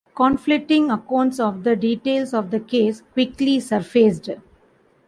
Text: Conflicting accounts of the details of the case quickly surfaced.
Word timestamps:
Conflicting 0.15 0.89
accounts 0.89 1.39
of 1.39 1.63
the 1.63 1.75
details 1.75 2.33
of 2.33 2.49
the 2.49 2.59
case 2.59 3.03
quickly 3.13 3.59
surfaced. 3.59 4.31